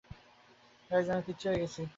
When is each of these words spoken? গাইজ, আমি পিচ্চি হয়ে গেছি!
গাইজ, 0.91 1.07
আমি 1.13 1.23
পিচ্চি 1.27 1.45
হয়ে 1.49 1.59
গেছি! 1.61 1.81